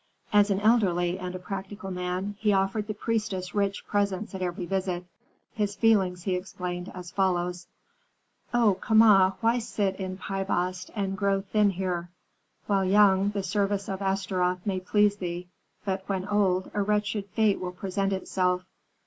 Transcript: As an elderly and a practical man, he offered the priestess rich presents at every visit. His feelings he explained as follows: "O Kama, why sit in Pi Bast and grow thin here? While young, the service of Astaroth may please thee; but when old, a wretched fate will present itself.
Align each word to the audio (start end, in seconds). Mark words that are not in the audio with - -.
As 0.33 0.49
an 0.49 0.59
elderly 0.61 1.19
and 1.19 1.35
a 1.35 1.37
practical 1.37 1.91
man, 1.91 2.35
he 2.39 2.51
offered 2.53 2.87
the 2.87 2.93
priestess 2.95 3.53
rich 3.53 3.85
presents 3.85 4.33
at 4.33 4.41
every 4.41 4.65
visit. 4.65 5.05
His 5.53 5.75
feelings 5.75 6.23
he 6.23 6.33
explained 6.35 6.91
as 6.95 7.11
follows: 7.11 7.67
"O 8.51 8.73
Kama, 8.81 9.35
why 9.41 9.59
sit 9.59 9.97
in 9.97 10.17
Pi 10.17 10.43
Bast 10.43 10.89
and 10.95 11.15
grow 11.15 11.41
thin 11.41 11.69
here? 11.69 12.09
While 12.65 12.85
young, 12.85 13.29
the 13.29 13.43
service 13.43 13.87
of 13.87 14.01
Astaroth 14.01 14.65
may 14.65 14.79
please 14.79 15.17
thee; 15.17 15.49
but 15.85 16.01
when 16.09 16.27
old, 16.27 16.71
a 16.73 16.81
wretched 16.81 17.27
fate 17.35 17.59
will 17.59 17.71
present 17.71 18.11
itself. 18.11 18.65